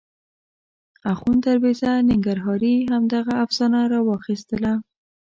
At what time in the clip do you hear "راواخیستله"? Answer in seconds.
3.93-4.73